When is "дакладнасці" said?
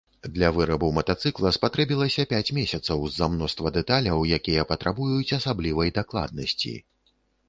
5.99-6.73